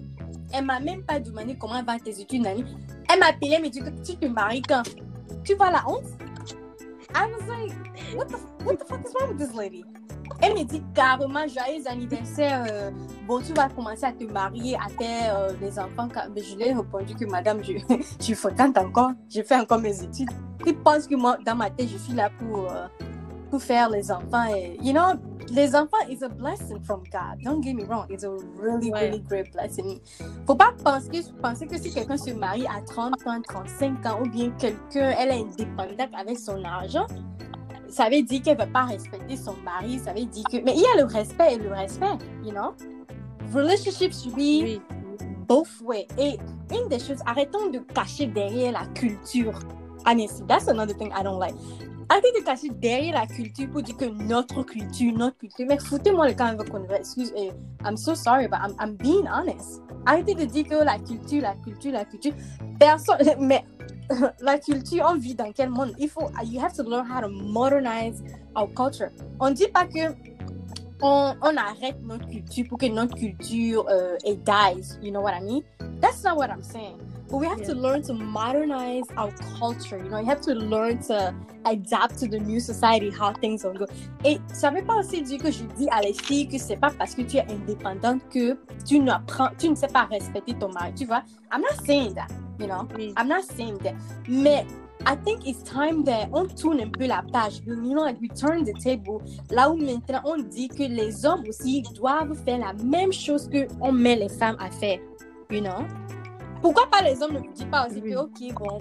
elle 0.54 0.66
m'a 0.66 0.80
même 0.80 1.04
pas 1.04 1.20
demandé 1.20 1.56
comment 1.60 1.82
va 1.84 1.98
tes 2.00 2.22
études, 2.22 2.44
Nani. 2.44 2.64
Elle 3.12 3.20
m'a 3.20 3.28
appelé, 3.28 3.52
elle 3.56 3.62
m'a 3.62 3.70
dit 3.70 3.80
que 3.80 3.90
tu 3.90 4.16
te 4.16 4.26
maries 4.26 4.62
quand? 4.62 4.84
Tu 5.44 5.56
vois 5.56 5.70
la 5.70 5.84
honte? 5.88 6.06
I 7.14 7.26
was 7.26 7.46
like, 7.48 8.16
what 8.16 8.28
the, 8.30 8.38
what 8.64 8.78
the 8.78 8.86
fuck 8.88 9.02
is 9.06 9.14
wrong 9.20 9.30
with 9.32 9.38
this 9.38 9.54
lady? 9.54 9.84
Elle 10.42 10.54
me 10.54 10.64
dit 10.64 10.82
carrément, 10.96 11.46
joyeux 11.46 11.86
anniversaire, 11.88 12.66
euh, 12.72 12.90
bon, 13.28 13.42
tu 13.42 13.52
vas 13.54 13.68
commencer 13.68 14.06
à 14.06 14.14
te 14.14 14.24
marier 14.24 14.78
à 14.78 14.88
faire 14.98 15.38
euh, 15.38 15.52
les 15.60 15.78
enfants. 15.78 16.08
Je 16.38 16.56
lui 16.56 16.64
ai 16.64 16.74
répondu 16.74 17.14
que 17.14 17.26
madame, 17.26 17.62
je, 17.64 17.74
je 18.22 18.34
fréquente 18.34 18.78
encore, 18.78 19.12
je 19.30 19.42
fais 19.42 19.56
encore 19.56 19.80
mes 19.80 20.02
études. 20.02 20.30
Il 20.66 20.78
pense 20.78 21.06
que 21.06 21.16
moi, 21.16 21.38
dans 21.46 21.56
ma 21.56 21.70
tête, 21.70 21.90
je 21.90 21.98
suis 21.98 22.14
là 22.14 22.30
pour, 22.40 22.72
euh, 22.72 22.88
pour 23.52 23.62
faire 23.62 23.90
les 23.90 24.12
enfants. 24.12 24.46
Et, 24.56 24.78
you 24.82 24.94
know, 24.94 25.14
les 25.50 25.76
enfants 25.76 26.08
is 26.10 26.24
a 26.24 26.30
blessing 26.30 26.82
from 26.82 27.04
God. 27.12 27.44
Don't 27.44 27.62
get 27.62 27.74
me 27.74 27.84
wrong, 27.84 28.08
it's 28.10 28.24
a 28.24 28.32
really, 28.58 28.92
really 28.92 29.20
great 29.20 29.52
blessing. 29.52 30.00
Faut 30.48 30.56
pas 30.56 30.74
penser, 30.84 31.22
penser 31.42 31.68
que 31.68 31.78
si 31.78 31.94
quelqu'un 31.94 32.18
se 32.18 32.32
marie 32.32 32.66
à 32.66 32.82
30 32.82 33.28
ans, 33.28 33.42
35 33.42 34.06
ans, 34.06 34.20
ou 34.22 34.30
bien 34.30 34.50
quelqu'un, 34.58 35.14
elle 35.20 35.32
est 35.32 35.42
indépendante 35.42 36.10
avec 36.18 36.40
son 36.40 36.64
argent, 36.64 37.06
ça 37.90 38.10
veut 38.10 38.22
dire 38.22 38.42
qu'elle 38.42 38.58
ne 38.58 38.64
veut 38.64 38.72
pas 38.72 38.84
respecter 38.84 39.36
son 39.36 39.56
mari, 39.66 40.00
ça 40.00 40.14
veut 40.14 40.26
dire 40.26 40.46
que... 40.50 40.64
Mais 40.64 40.74
il 40.74 40.82
y 40.82 40.86
a 40.86 41.02
le 41.02 41.12
respect 41.12 41.56
et 41.56 41.58
le 41.58 41.74
respect, 41.74 42.18
you 42.44 42.52
know? 42.52 42.74
Relationships 43.54 44.24
should 44.24 44.36
be 44.36 44.82
both 45.46 45.68
ways. 45.84 46.08
Et 46.18 46.38
une 46.72 46.88
des 46.88 47.00
choses, 47.00 47.20
arrêtons 47.26 47.70
de 47.70 47.80
cacher 47.80 48.28
derrière 48.28 48.72
la 48.72 48.86
culture. 48.94 49.60
Honestly, 50.06 50.46
that's 50.48 50.70
another 50.70 50.94
thing 50.94 51.12
I 51.12 51.22
don't 51.22 51.38
like. 51.38 51.54
Arrêtez 52.12 52.34
de 52.38 52.44
cacher 52.44 52.68
derrière 52.68 53.14
la 53.14 53.26
culture 53.26 53.70
pour 53.70 53.82
dire 53.82 53.96
que 53.96 54.04
notre 54.04 54.64
culture, 54.64 55.14
notre 55.14 55.38
culture. 55.38 55.66
Mais 55.66 55.80
foutez-moi 55.80 56.28
le 56.28 56.34
camp 56.34 56.48
avec 56.48 56.70
convers. 56.70 57.00
Excuse, 57.00 57.32
eh, 57.38 57.52
I'm 57.86 57.96
so 57.96 58.16
sorry, 58.16 58.50
but 58.50 58.60
I'm, 58.62 58.76
I'm 58.82 58.98
being 58.98 59.30
honest. 59.30 59.82
Arrêtez 60.06 60.36
de 60.36 60.44
dire 60.44 60.68
que 60.68 60.84
la 60.84 61.00
culture, 61.00 61.42
la 61.42 61.56
culture, 61.64 61.94
la 61.94 62.04
culture. 62.04 62.34
Personne, 62.78 63.16
mais 63.40 63.64
la 64.42 64.60
culture, 64.60 65.06
on 65.10 65.16
vit 65.16 65.36
dans 65.36 65.54
quel 65.54 65.70
monde? 65.70 65.94
Il 66.00 66.10
faut, 66.10 66.30
you 66.44 66.60
have 66.60 66.74
to 66.74 66.84
learn 66.84 67.10
how 67.10 67.22
to 67.22 67.30
modernize 67.30 68.22
our 68.58 68.68
culture. 68.74 69.10
On 69.40 69.52
dit 69.52 69.70
pas 69.70 69.86
que 69.86 70.14
on, 71.02 71.36
on 71.42 71.58
arrête 71.58 71.98
notre 72.04 72.28
culture 72.28 72.66
pour 72.70 72.78
que 72.78 72.88
notre 72.88 73.16
culture 73.16 73.86
uh, 73.90 74.18
it 74.26 74.44
dies. 74.44 74.98
You 75.02 75.12
know 75.12 75.22
what 75.22 75.34
I 75.34 75.42
mean? 75.42 75.64
That's 76.00 76.24
not 76.24 76.38
what 76.38 76.50
I'm 76.50 76.64
saying. 76.64 76.98
But 77.30 77.38
we 77.40 77.48
have 77.48 77.60
Yeah. 77.60 77.68
to 77.74 77.76
learn 77.76 78.02
to 78.04 78.14
modernize 78.14 79.06
our 79.18 79.32
culture. 79.60 79.98
You 79.98 80.10
know, 80.10 80.20
you 80.20 80.26
have 80.26 80.42
to 80.42 80.54
learn 80.54 81.00
to 81.08 81.34
adapt 81.66 82.18
to 82.20 82.28
the 82.28 82.40
new 82.40 82.60
society, 82.60 83.10
how 83.10 83.32
things 83.34 83.64
will 83.64 83.74
go. 83.74 83.86
Et 84.26 84.38
ça 84.54 84.70
veut 84.70 84.84
pas 84.84 84.96
aussi 84.98 85.22
dire 85.22 85.42
que 85.42 85.50
je 85.52 85.64
dis 85.78 85.88
à 85.92 86.02
les 86.02 86.14
filles 86.14 86.48
que 86.50 86.58
c'est 86.58 86.76
pas 86.76 86.92
parce 86.92 87.16
que 87.16 87.22
tu 87.22 87.38
es 87.38 87.46
indépendante 87.50 88.22
que 88.30 88.58
tu 88.86 89.00
n'apprends, 89.00 89.50
tu 89.58 89.70
ne 89.70 89.76
sais 89.76 89.88
pas 89.88 90.04
respecter 90.12 90.54
ton 90.56 90.70
mari. 90.74 90.94
Tu 90.94 91.06
vois? 91.06 91.24
I'm 91.54 91.62
not 91.62 91.86
saying 91.86 92.16
that. 92.16 92.28
You 92.60 92.68
know? 92.68 92.86
I'm 93.18 93.28
not 93.30 93.44
saying 93.56 93.78
that. 93.80 93.94
Mais 94.28 94.66
I 95.06 95.16
think 95.16 95.48
it's 95.48 95.64
time 95.64 96.04
that 96.06 96.30
on 96.32 96.48
tourne 96.48 96.80
un 96.80 96.90
peu 96.90 97.08
la 97.08 97.24
page. 97.34 97.62
You 97.66 97.76
know, 97.76 98.04
like 98.04 98.20
we 98.22 98.30
turn 98.30 98.64
the 98.64 98.74
table. 98.74 99.22
Là 99.50 99.70
où 99.70 99.78
maintenant 99.78 100.22
on 100.26 100.38
dit 100.38 100.68
que 100.68 100.84
les 100.84 101.26
hommes 101.26 101.44
aussi 101.48 101.82
doivent 101.96 102.36
faire 102.46 102.60
la 102.60 102.74
même 102.84 103.12
chose 103.12 103.48
que 103.48 103.68
on 103.80 103.92
met 103.92 104.16
les 104.16 104.30
femmes 104.30 104.58
à 104.60 104.70
faire. 104.70 105.00
You 105.50 105.62
know? 105.62 105.86
Pourquoi 106.62 106.88
pas 106.92 107.02
les 107.02 107.22
hommes 107.22 107.34
ne 107.34 107.40
vous 107.40 107.52
disent 107.52 107.66
pas 107.66 107.88
aussi 107.88 108.02
Oui. 108.04 108.12
que, 108.12 108.18
ok, 108.18 108.54
bon, 108.60 108.78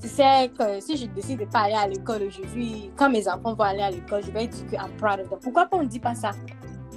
tu 0.00 0.08
sais 0.08 0.50
que 0.56 0.78
si 0.80 0.96
je 0.98 1.06
décide 1.06 1.40
de 1.40 1.44
pas 1.46 1.60
aller 1.60 1.74
à 1.74 1.88
l'école 1.88 2.24
aujourd'hui, 2.24 2.90
quand 2.96 3.08
mes 3.08 3.26
enfants 3.26 3.54
vont 3.54 3.64
aller 3.64 3.80
à 3.80 3.90
l'école, 3.90 4.22
je 4.22 4.30
vais 4.30 4.46
dire 4.46 4.66
que 4.66 4.76
I'm 4.76 4.94
proud 4.98 5.20
of 5.20 5.30
them. 5.30 5.38
Pourquoi 5.42 5.66
pas 5.66 5.78
on 5.78 5.82
ne 5.82 5.88
dit 5.88 6.00
pas 6.00 6.14
ça? 6.14 6.32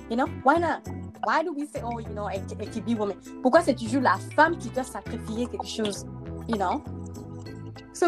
You 0.10 0.18
know? 0.18 0.26
Why 0.44 0.60
not? 0.60 0.82
Why 1.26 1.44
do 1.44 1.54
we 1.54 1.68
say, 1.68 1.82
oh, 1.84 2.00
you 2.00 2.14
know, 2.14 2.28
it, 2.28 2.44
it 2.52 2.72
can 2.72 2.82
be 2.82 2.98
woman? 2.98 3.16
Pourquoi 3.42 3.62
c'est 3.62 3.76
toujours 3.76 4.02
la 4.02 4.18
femme 4.36 4.58
qui 4.58 4.70
doit 4.70 4.84
sacrifier 4.84 5.48
quelque 5.48 5.66
chose? 5.66 6.06
You 6.50 6.58
know? 6.58 6.84
So, 7.94 8.08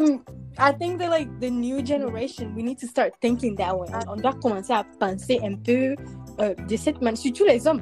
I 0.61 0.73
think 0.73 0.99
that, 0.99 1.09
like, 1.09 1.39
the 1.39 1.49
new 1.49 1.81
generation, 1.81 2.53
we 2.53 2.63
need 2.63 2.79
to 2.79 2.87
start 2.87 3.13
thinking 3.21 3.55
that 3.55 3.77
way. 3.77 3.87
On 4.07 4.17
doit 4.17 4.33
commencer 4.41 4.73
à 4.73 4.83
penser 4.99 5.39
un 5.41 5.55
peu 5.55 5.95
euh, 6.39 6.53
de 6.53 6.75
cette 6.75 7.01
manière, 7.01 7.17
surtout 7.17 7.45
les 7.45 7.65
hommes. 7.65 7.81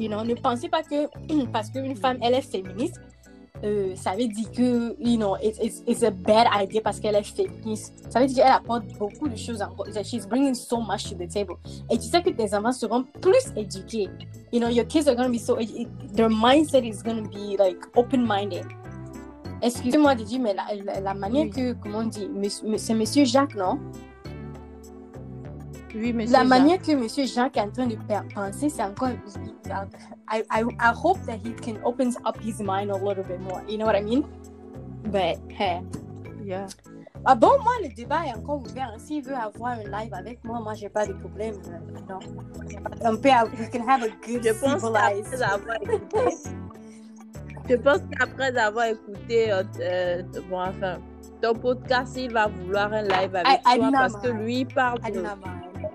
You 0.00 0.08
know, 0.08 0.24
ne 0.24 0.34
pensez 0.34 0.68
pas 0.68 0.82
que 0.82 1.06
parce 1.52 1.70
qu'une 1.70 1.96
femme, 1.96 2.18
elle 2.22 2.34
est 2.34 2.42
féministe, 2.42 3.00
euh, 3.64 3.94
ça 3.96 4.12
veut 4.12 4.28
dire 4.28 4.50
que, 4.50 4.96
you 4.98 5.16
know, 5.16 5.36
it's, 5.42 5.58
it's, 5.62 5.82
it's 5.86 6.02
a 6.02 6.10
bad 6.10 6.46
idea 6.52 6.80
parce 6.80 7.00
qu'elle 7.00 7.14
est 7.14 7.22
féministe. 7.22 7.94
Ça 8.10 8.20
veut 8.20 8.26
dire 8.26 8.44
qu'elle 8.44 8.52
apporte 8.52 8.84
beaucoup 8.98 9.28
de 9.28 9.36
choses 9.36 9.62
encore. 9.62 9.86
She's 10.04 10.26
bringing 10.26 10.54
so 10.54 10.80
much 10.80 11.04
to 11.04 11.14
the 11.14 11.28
table. 11.28 11.56
Et 11.90 11.98
tu 11.98 12.08
sais 12.08 12.22
que 12.22 12.30
tes 12.30 12.54
enfants 12.54 12.72
seront 12.72 13.04
plus 13.20 13.52
éduqués. 13.56 14.08
You 14.52 14.60
know, 14.60 14.68
your 14.68 14.86
kids 14.86 15.08
are 15.08 15.14
going 15.14 15.26
to 15.26 15.32
be 15.32 15.38
so, 15.38 15.56
their 16.14 16.28
mindset 16.28 16.84
is 16.84 17.02
going 17.02 17.22
to 17.22 17.30
be 17.30 17.56
like 17.56 17.78
open-minded. 17.96 18.66
Excusez-moi 19.62 20.14
de 20.14 20.22
dire, 20.24 20.40
mais 20.40 20.54
la, 20.54 20.64
la, 20.84 21.00
la 21.00 21.14
manière 21.14 21.44
Oui. 21.44 21.50
que, 21.50 21.72
comment 21.74 21.98
on 21.98 22.04
dit, 22.06 22.28
c'est 22.78 22.94
monsieur 22.94 23.24
Jacques, 23.24 23.54
non? 23.54 23.78
Oui, 25.94 26.12
monsieur. 26.12 26.32
La 26.32 26.40
Jacques. 26.40 26.48
manière 26.48 26.82
que 26.82 26.92
Monsieur 26.94 27.24
Jacques 27.26 27.56
est 27.56 27.60
en 27.62 27.70
train 27.70 27.86
de 27.86 27.94
pe- 27.94 28.34
penser, 28.34 28.68
c'est 28.68 28.82
encore. 28.82 29.08
I, 30.30 30.42
I, 30.52 30.62
I 30.78 30.92
hope 30.94 31.18
that 31.26 31.38
he 31.42 31.54
can 31.54 31.76
open 31.84 32.08
up 32.26 32.36
his 32.42 32.60
mind 32.60 32.90
a 32.90 32.98
little 32.98 33.24
bit 33.24 33.40
more. 33.40 33.62
You 33.66 33.78
know 33.78 33.86
what 33.86 33.96
I 33.96 34.02
mean? 34.02 34.22
But, 35.04 35.38
hey. 35.58 35.80
Yeah. 36.44 36.66
Ah 37.24 37.34
bon, 37.34 37.48
moi, 37.62 37.72
le 37.82 37.88
débat 37.94 38.26
est 38.26 38.34
encore 38.36 38.60
ouvert. 38.62 38.90
hein. 38.94 38.98
S'il 38.98 39.22
veut 39.24 39.34
avoir 39.34 39.72
un 39.78 39.84
live 39.84 40.12
avec 40.12 40.44
moi, 40.44 40.60
moi, 40.60 40.74
j'ai 40.74 40.90
pas 40.90 41.06
de 41.06 41.14
problème. 41.14 41.54
euh, 41.68 42.00
Non. 42.10 42.18
On 43.00 43.16
peut, 43.16 43.30
we 43.58 43.70
can 43.72 43.88
have 43.88 44.02
a 44.02 44.08
good 44.26 44.44
Je 44.44 44.52
pense 44.52 44.82
je 47.68 47.74
pense 47.76 47.98
qu'après 48.18 48.56
avoir 48.56 48.86
écouté, 48.86 49.52
euh, 49.52 49.62
euh, 49.80 50.22
bon, 50.48 50.60
enfin, 50.60 50.98
ton 51.42 51.54
podcast, 51.54 52.14
il 52.16 52.32
va 52.32 52.46
vouloir 52.48 52.92
un 52.92 53.02
live 53.02 53.34
avec 53.34 53.60
I- 53.66 53.78
toi 53.78 53.90
parce 53.92 54.16
que 54.16 54.28
lui, 54.28 54.60
il 54.60 54.66
parle 54.66 55.00
de 55.00 55.22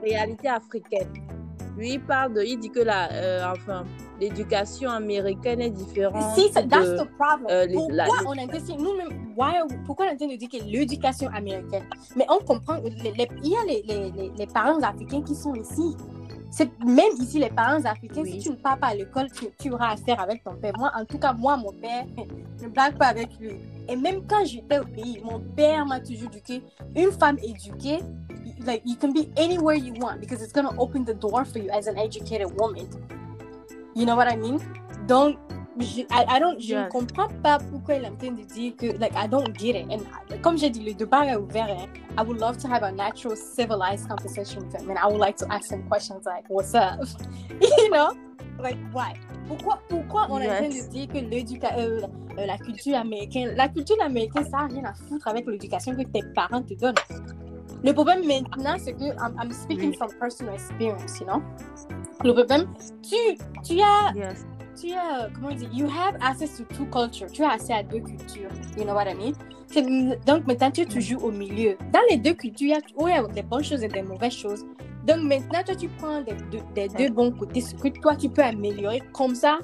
réalité 0.03 0.47
africaine. 0.49 1.07
Lui, 1.77 1.93
il 1.93 2.01
parle 2.01 2.33
de, 2.33 2.41
il 2.41 2.59
dit 2.59 2.69
que 2.69 2.81
la, 2.81 3.09
euh, 3.13 3.45
enfin, 3.51 3.85
l'éducation 4.19 4.89
américaine 4.91 5.61
est 5.61 5.69
différente. 5.69 6.37
Si, 6.37 6.51
that's 6.51 6.67
de- 6.67 6.97
the 6.97 7.07
problem. 7.17 7.47
euh, 7.49 7.65
les- 7.65 7.73
pourquoi 7.73 7.95
la- 7.95 8.27
on 8.27 8.31
a 8.33 8.45
décidé, 8.45 8.75
nous-mêmes, 8.77 9.33
why 9.37 9.55
are 9.57 9.65
we- 9.69 9.79
pourquoi 9.85 10.07
on 10.07 10.11
a 10.11 10.15
dire 10.15 10.49
que 10.49 10.63
l'éducation 10.65 11.29
américaine? 11.33 11.83
Mais 12.17 12.25
on 12.29 12.43
comprend, 12.43 12.75
les- 12.83 13.11
les- 13.13 13.29
il 13.43 13.51
y 13.51 13.55
a 13.55 13.63
les, 13.65 13.81
les, 13.87 14.11
les, 14.11 14.31
les 14.37 14.47
parents 14.47 14.79
africains 14.81 15.21
qui 15.23 15.33
sont 15.33 15.55
ici. 15.55 15.95
C'est 16.53 16.69
même 16.85 17.13
ici, 17.17 17.39
les 17.39 17.49
parents 17.49 17.83
africains, 17.85 18.21
Oui. 18.21 18.33
si 18.33 18.39
tu 18.39 18.49
ne 18.49 18.55
pars 18.55 18.77
pas 18.77 18.87
à 18.87 18.93
l'école, 18.95 19.31
tu, 19.31 19.45
tu 19.57 19.71
auras 19.71 19.93
affaire 19.93 20.19
avec 20.19 20.43
ton 20.43 20.53
père. 20.55 20.73
Moi, 20.77 20.91
en 20.93 21.05
tout 21.05 21.17
cas, 21.17 21.31
moi, 21.31 21.55
mon 21.55 21.71
père, 21.71 22.05
je 22.59 22.65
ne 22.65 22.69
blague 22.69 22.97
pas 22.97 23.07
avec 23.07 23.29
lui. 23.39 23.51
Et 23.87 23.95
même 23.95 24.27
quand 24.27 24.43
j'étais 24.45 24.79
au 24.79 24.83
pays, 24.83 25.21
mon 25.23 25.39
père 25.39 25.85
m'a 25.85 26.01
toujours 26.01 26.29
dit 26.29 26.41
qu'une 26.41 27.11
femme 27.17 27.37
éduquée, 27.41 27.99
like, 28.65 28.81
you 28.85 28.95
can 28.99 29.13
be 29.13 29.29
anywhere 29.37 29.75
you 29.77 29.93
want 30.01 30.19
because 30.19 30.43
it's 30.43 30.51
going 30.51 30.67
to 30.67 30.75
open 30.77 31.05
the 31.05 31.13
door 31.13 31.45
for 31.45 31.59
you 31.59 31.69
as 31.71 31.87
an 31.87 31.97
educated 31.97 32.47
woman. 32.59 32.85
You 33.95 34.05
know 34.05 34.15
what 34.17 34.27
I 34.27 34.35
mean? 34.35 34.59
Donc, 35.07 35.37
je, 35.79 36.01
I, 36.01 36.25
I 36.27 36.39
don't, 36.39 36.59
je 36.59 36.75
ne 36.75 36.79
Yes. 36.81 36.89
comprends 36.91 37.27
pas 37.41 37.57
pourquoi 37.59 37.95
il 37.95 38.03
est 38.03 38.07
en 38.09 38.15
train 38.15 38.31
de 38.31 38.43
dire 38.43 38.75
que, 38.75 38.87
like, 38.97 39.13
I 39.15 39.27
don't 39.27 39.53
get 39.57 39.79
it. 39.79 39.87
And 39.89 40.01
I- 40.29 40.39
comme 40.41 40.57
j'ai 40.57 40.69
dit, 40.69 40.83
le 40.83 40.93
débat 40.93 41.25
est 41.25 41.35
ouvert. 41.35 41.67
hein. 41.69 41.87
I 42.17 42.23
would 42.25 42.39
love 42.39 42.57
to 42.57 42.67
have 42.67 42.83
a 42.83 42.91
natural, 42.91 43.35
civilized 43.37 44.07
conversation 44.07 44.61
with 44.65 44.73
him. 44.81 44.89
And 44.89 44.97
I 44.97 45.07
would 45.09 45.19
like 45.21 45.37
to 45.37 45.45
ask 45.49 45.71
him 45.71 45.83
questions 45.87 46.25
like, 46.25 46.45
what's 46.49 46.73
up? 46.73 46.99
you 47.61 47.89
know? 47.89 48.11
Like, 48.59 48.77
why? 48.93 49.13
Pourquoi, 49.47 49.79
pourquoi 49.89 50.27
on 50.29 50.39
est 50.39 50.49
en 50.49 50.55
train 50.55 50.69
Yes. 50.69 50.87
de 50.87 50.91
dire 50.91 51.07
que 51.07 51.17
l'éduca- 51.19 51.77
euh, 51.77 52.01
euh, 52.37 52.45
la 52.45 52.57
culture 52.57 52.97
américaine, 52.97 53.53
la 53.55 53.67
culture 53.69 53.97
américaine, 54.03 54.43
ça 54.45 54.57
n'a 54.57 54.67
rien 54.67 54.83
à 54.85 54.93
foutre 54.93 55.27
avec 55.27 55.47
l'éducation 55.47 55.95
que 55.95 56.03
tes 56.03 56.21
parents 56.35 56.61
te 56.61 56.73
donnent. 56.73 56.93
Le 57.83 57.93
problème 57.93 58.21
maintenant, 58.27 58.75
c'est 58.77 58.93
que 58.93 59.03
I'm, 59.05 59.35
I'm 59.41 59.51
speaking 59.51 59.89
Oui. 59.89 59.95
from 59.97 60.09
personal 60.19 60.53
experience, 60.53 61.19
you 61.19 61.25
know? 61.25 61.41
Le 62.23 62.33
problème, 62.33 62.67
tu, 63.01 63.15
tu 63.63 63.81
as 63.81 64.13
Yes. 64.15 64.45
Tu 64.79 64.93
as, 64.93 65.29
comment 65.33 65.49
on 65.51 65.55
dit, 65.55 65.67
you 65.73 65.87
have 65.87 66.15
access 66.21 66.57
to 66.57 66.63
two 66.75 66.85
cultures. 66.85 67.27
Tu 67.31 67.43
as 67.43 67.51
accès 67.51 67.73
à 67.73 67.83
deux 67.83 67.99
cultures. 67.99 68.49
You 68.77 68.83
know 68.83 68.93
what 68.93 69.05
I 69.09 69.13
mean? 69.15 69.33
C'est- 69.67 69.81
Donc 70.25 70.45
maintenant, 70.47 70.71
tu 70.71 70.81
es 70.81 70.85
toujours 70.85 71.23
au 71.25 71.31
milieu. 71.31 71.77
Dans 71.93 72.01
les 72.09 72.17
deux 72.17 72.33
cultures, 72.33 72.67
il 72.67 72.69
y 72.69 72.73
a 72.73 72.79
où 72.97 73.07
il 73.07 73.13
y 73.15 73.17
a 73.17 73.23
des 73.23 73.41
bonnes 73.43 73.63
choses 73.63 73.83
et 73.83 73.87
des 73.87 74.01
mauvaises 74.01 74.33
choses. 74.33 74.65
Donc 75.07 75.21
maintenant, 75.23 75.63
toi, 75.65 75.75
tu 75.75 75.87
prends 75.89 76.21
des, 76.21 76.33
deux- 76.51 76.59
des 76.75 76.87
deux 76.89 77.09
bons 77.09 77.31
côtés, 77.31 77.61
ce 77.61 77.73
que 77.75 77.87
toi, 77.87 78.15
tu 78.15 78.29
peux 78.29 78.43
améliorer. 78.43 79.01
Comme 79.13 79.33
ça, 79.33 79.59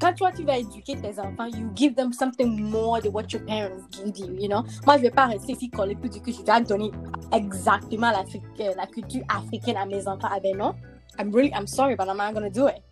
quand 0.00 0.12
toi, 0.14 0.30
tu 0.36 0.42
vas 0.44 0.58
éduquer 0.58 0.96
tes 0.96 1.18
enfants, 1.20 1.46
you 1.46 1.70
give 1.74 1.94
them 1.94 2.12
something 2.12 2.60
more 2.68 3.00
than 3.00 3.10
what 3.10 3.24
your 3.32 3.42
parents 3.46 3.84
give 3.92 4.18
you, 4.18 4.34
you 4.40 4.48
know? 4.48 4.62
Moi, 4.86 4.96
je 4.98 5.02
vais 5.02 5.10
pas 5.10 5.26
rester 5.26 5.52
ici 5.52 5.70
coller 5.70 5.94
pour 5.94 6.10
dire 6.10 6.20
que 6.20 6.32
je 6.32 6.42
dois 6.42 6.60
donner 6.60 6.90
exactement 7.32 8.08
euh, 8.08 8.72
la 8.76 8.86
culture 8.86 9.22
africaine 9.28 9.76
à 9.76 9.86
mes 9.86 10.06
enfants. 10.06 10.28
Ah 10.30 10.40
ben 10.42 10.56
non. 10.56 10.74
I'm 11.18 11.32
really, 11.32 11.52
I'm 11.54 11.66
sorry, 11.66 11.94
but 11.96 12.08
I'm 12.08 12.16
not 12.16 12.32
gonna 12.34 12.50
do 12.50 12.66
it. 12.66 12.82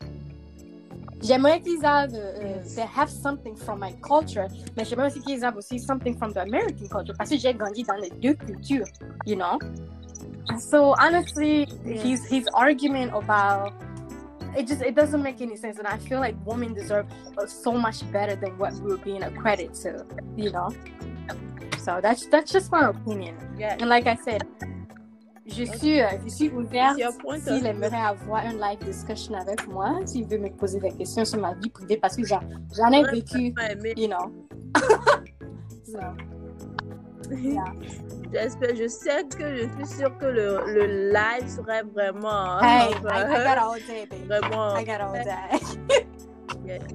J'aimerais 1.23 1.61
qu'ils 1.61 1.85
aient, 1.85 2.09
Yes. 2.11 2.75
they 2.75 2.85
have 2.85 3.09
something 3.09 3.55
from 3.57 3.79
my 3.81 3.93
culture, 4.03 4.49
mais 4.77 4.85
j'aimerais 4.85 5.07
aussi 5.07 5.21
qu'ils 5.21 5.43
aient 5.45 5.55
aussi 5.57 5.79
something 5.79 6.17
from 6.17 6.33
the 6.33 6.39
American 6.39 6.87
culture, 6.89 7.15
parce 7.17 7.31
que 7.31 7.37
j'ai 7.39 7.55
grandi 7.55 7.85
dans 7.85 7.97
les 7.97 8.11
deux 8.11 8.35
cultures, 8.35 8.87
you 9.25 9.37
know? 9.37 9.59
So 10.59 10.95
honestly, 10.99 11.69
Yes. 11.85 12.03
his 12.03 12.25
his 12.29 12.49
argument 12.55 13.13
about 13.15 13.73
it 14.59 14.67
just 14.67 14.83
it 14.83 14.95
doesn't 14.97 15.23
make 15.23 15.41
any 15.41 15.57
sense, 15.57 15.79
and 15.79 15.87
I 15.87 15.99
feel 15.99 16.19
like 16.21 16.35
women 16.45 16.75
deserve 16.75 17.07
uh, 17.39 17.47
so 17.47 17.73
much 17.73 18.03
better 18.13 18.35
than 18.35 18.59
what 18.59 18.73
we're 18.83 18.99
being 18.99 19.23
accredited 19.23 19.75
to, 19.83 20.05
you 20.37 20.51
know? 20.51 20.69
So 21.79 22.01
that's 22.03 22.27
that's 22.27 22.51
just 22.53 22.71
my 22.73 22.89
opinion. 22.89 23.37
Yeah. 23.59 23.77
And 23.81 23.89
like 23.89 24.07
I 24.07 24.17
said, 24.17 24.43
je 25.47 25.65
suis, 25.65 26.01
euh, 26.01 26.07
je 26.25 26.29
suis 26.29 26.51
ouverte 26.51 27.01
s'il 27.41 27.67
aimerait 27.67 27.97
avoir 27.97 28.45
un 28.47 28.53
live 28.53 28.79
discussion 28.85 29.35
avec 29.35 29.67
moi, 29.69 29.99
s'il 30.07 30.27
veut 30.27 30.39
me 30.39 30.49
poser 30.51 30.81
des 30.81 30.93
questions 30.93 31.25
sur 31.25 31.41
ma 31.41 31.55
vie 31.55 31.71
privée, 31.71 31.97
parce 31.97 32.17
que 32.17 32.25
j'en 32.25 32.93
ai 32.93 33.03
vécu, 33.11 33.55
you 33.97 34.09
know. 34.09 34.33
So, 35.85 35.99
yeah. 37.37 37.65
J'espère, 38.33 38.75
je 38.75 38.89
sais 38.89 39.25
que 39.25 39.57
je 39.57 39.69
suis 39.77 39.99
sûre 39.99 40.17
que 40.17 40.25
le, 40.25 40.73
le 40.73 41.13
live 41.13 41.47
serait 41.47 41.83
vraiment. 41.83 42.59
Hey, 42.61 42.95
I 43.11 43.45
got 43.45 43.59
all 43.59 43.75
day, 43.75 44.07
baby. 44.09 44.25
Vraiment. 44.27 44.77
I 44.77 44.85
got 44.85 45.01
all 45.03 45.13
day. 45.13 46.07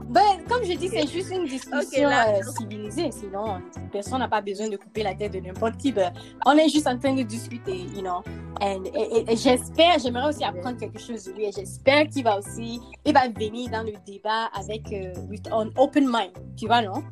Ben, 0.09 0.21
comme 0.49 0.63
je 0.63 0.73
dis, 0.77 0.87
c'est 0.89 1.07
juste 1.07 1.31
une 1.31 1.45
discussion 1.45 2.09
là- 2.09 2.29
euh, 2.39 2.41
civilisée. 2.57 3.11
Sinon, 3.11 3.61
personne 3.91 4.19
n'a 4.19 4.27
pas 4.27 4.41
besoin 4.41 4.69
de 4.69 4.77
couper 4.77 5.03
la 5.03 5.13
tête 5.13 5.33
de 5.33 5.39
n'importe 5.39 5.77
qui. 5.77 5.91
Ben, 5.91 6.11
on 6.45 6.53
est 6.53 6.69
juste 6.69 6.87
en 6.87 6.97
train 6.97 7.13
de 7.13 7.23
discuter, 7.23 7.75
you 7.77 8.01
know. 8.01 8.21
And, 8.61 8.85
et, 8.93 9.19
et- 9.19 9.31
et 9.33 9.35
j'espère, 9.35 9.99
j'aimerais 9.99 10.29
aussi 10.29 10.43
apprendre 10.43 10.77
quelque 10.77 10.99
chose 10.99 11.25
de 11.25 11.33
lui. 11.33 11.45
Et 11.45 11.51
j'espère 11.51 12.07
qu'il 12.07 12.23
va 12.23 12.39
aussi, 12.39 12.79
il 13.05 13.13
va 13.13 13.27
venir 13.27 13.69
dans 13.69 13.83
le 13.83 13.93
débat 14.05 14.45
avec, 14.53 14.91
euh, 14.93 15.13
with 15.29 15.47
an 15.51 15.67
open 15.77 16.05
mind. 16.05 16.31
Tu 16.55 16.65
vois, 16.67 16.81
non? 16.81 17.03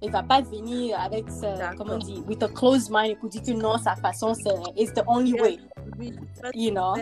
Elle 0.00 0.12
va 0.12 0.22
pas 0.22 0.40
venir 0.42 0.96
avec, 1.00 1.24
comment 1.76 1.94
on 1.94 1.98
dit, 1.98 2.22
with 2.28 2.40
a 2.44 2.48
closed 2.48 2.88
mind 2.92 3.18
pour 3.18 3.28
dire 3.30 3.42
que 3.42 3.50
non, 3.50 3.76
sa 3.78 3.96
façon, 3.96 4.32
c'est 4.34 4.50
it's 4.76 4.92
the 4.92 5.02
only 5.08 5.32
way. 5.40 5.58
You 6.54 6.70
know? 6.70 6.94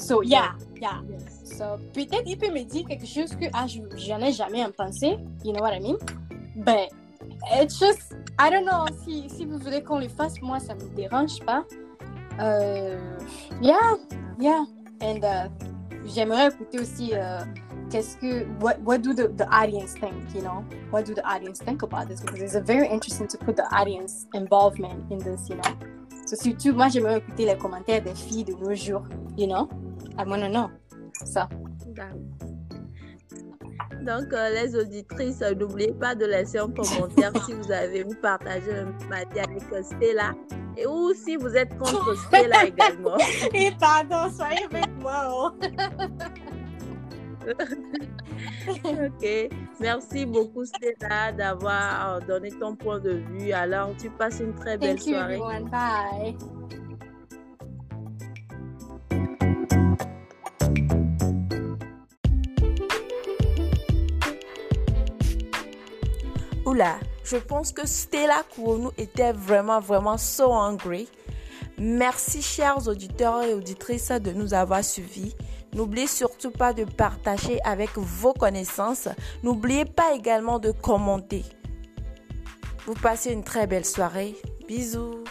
So, 0.00 0.22
yeah, 0.22 0.52
yeah. 0.80 1.00
So, 1.44 1.78
peut-être 1.92 2.22
il 2.26 2.38
peut 2.38 2.50
me 2.50 2.64
dire 2.64 2.86
quelque 2.86 3.06
chose 3.06 3.34
que 3.34 3.46
ah, 3.52 3.66
j'en 3.66 4.20
ai 4.20 4.32
jamais 4.32 4.64
pensé. 4.76 5.18
You 5.44 5.52
know 5.52 5.60
what 5.60 5.74
I 5.74 5.80
mean? 5.80 5.96
But 6.56 6.90
it's 7.52 7.78
just, 7.78 8.14
I 8.38 8.50
don't 8.50 8.64
know. 8.64 8.86
Si, 9.04 9.28
si 9.28 9.44
vous 9.44 9.58
voulez 9.58 9.82
qu'on 9.82 9.98
le 9.98 10.08
fasse, 10.08 10.40
moi, 10.40 10.60
ça 10.60 10.74
me 10.74 10.88
dérange 10.94 11.40
pas. 11.40 11.64
Euh, 12.40 12.98
yeah, 13.60 13.96
yeah. 14.38 14.64
And 15.00 15.24
uh, 15.24 15.48
j'aimerais 16.06 16.48
écouter 16.48 16.80
aussi 16.80 17.12
uh, 17.12 17.44
qu'est-ce 17.90 18.16
que 18.16 18.46
what 18.60 18.80
what 18.84 18.98
do 18.98 19.12
the, 19.12 19.28
the 19.36 19.46
audience 19.52 19.94
think, 19.94 20.14
you 20.34 20.40
know? 20.40 20.64
What 20.90 21.04
do 21.04 21.14
the 21.14 21.26
audience 21.26 21.58
think 21.58 21.82
about 21.82 22.08
this? 22.08 22.20
Because 22.20 22.40
it's 22.40 22.54
a 22.54 22.60
very 22.60 22.88
interesting 22.88 23.26
to 23.28 23.38
put 23.38 23.56
the 23.56 23.66
audience 23.74 24.26
involvement 24.32 25.10
in 25.10 25.18
this, 25.18 25.48
you 25.48 25.56
know? 25.56 25.76
So 26.32 26.38
surtout, 26.38 26.72
moi 26.72 26.88
j'aimerais 26.88 27.18
écouter 27.18 27.44
les 27.44 27.58
commentaires 27.58 28.00
des 28.00 28.14
filles 28.14 28.44
de 28.44 28.54
nos 28.54 28.74
jours, 28.74 29.02
you 29.36 29.46
know? 29.46 29.68
I 30.18 30.24
wanna 30.26 30.48
know. 30.48 30.70
Ça. 31.26 31.46
Donc, 34.00 34.32
euh, 34.32 34.48
les 34.54 34.74
auditrices, 34.74 35.42
euh, 35.42 35.54
n'oubliez 35.54 35.92
pas 35.92 36.14
de 36.14 36.24
laisser 36.24 36.56
un 36.56 36.70
commentaire 36.70 37.32
si 37.44 37.52
vous 37.52 37.70
avez 37.70 38.02
vous 38.02 38.14
partagé 38.14 38.72
le 38.72 38.86
mardi 39.10 39.40
avec 39.40 39.84
Stella. 39.84 40.32
Et 40.78 40.86
ou 40.86 41.12
si 41.12 41.36
vous 41.36 41.54
êtes 41.54 41.76
contre 41.76 42.16
Stella 42.26 42.64
également. 42.64 43.18
Et 43.52 43.70
pardon, 43.78 44.34
soyez 44.34 44.64
avec 44.64 44.88
moi. 45.02 45.28
Oh. 45.30 45.50
ok. 48.84 49.48
Merci 49.80 50.26
beaucoup, 50.26 50.64
Stella, 50.64 51.32
d'avoir 51.32 52.16
euh, 52.16 52.20
donné 52.26 52.50
ton 52.50 52.76
point 52.76 53.00
de 53.00 53.22
vue. 53.30 53.52
Alors, 53.52 53.90
tu 54.00 54.10
passes 54.10 54.40
une 54.40 54.54
très 54.54 54.78
belle 54.78 54.96
Thank 54.96 55.06
you, 55.06 55.14
soirée. 55.14 55.34
everyone. 55.34 55.70
Bye. 55.70 56.36
Oula, 66.64 66.98
je 67.24 67.36
pense 67.36 67.72
que 67.72 67.86
Stella 67.86 68.42
Kourounou 68.54 68.92
était 68.96 69.32
vraiment, 69.32 69.80
vraiment 69.80 70.16
so 70.16 70.52
hungry. 70.52 71.08
Merci, 71.76 72.40
chers 72.40 72.86
auditeurs 72.86 73.42
et 73.42 73.52
auditrices, 73.54 74.12
de 74.12 74.32
nous 74.32 74.54
avoir 74.54 74.84
suivis. 74.84 75.34
N'oubliez 75.74 76.06
surtout 76.06 76.50
pas 76.50 76.72
de 76.72 76.84
partager 76.84 77.58
avec 77.64 77.90
vos 77.96 78.34
connaissances. 78.34 79.08
N'oubliez 79.42 79.84
pas 79.84 80.14
également 80.14 80.58
de 80.58 80.70
commenter. 80.70 81.44
Vous 82.86 82.94
passez 82.94 83.32
une 83.32 83.44
très 83.44 83.66
belle 83.66 83.84
soirée. 83.86 84.34
Bisous. 84.68 85.24